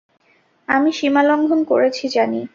আমি 0.67 0.89
সীমালঙ্ঘন 0.91 1.59
করেছি, 1.63 2.05
জানি। 2.09 2.41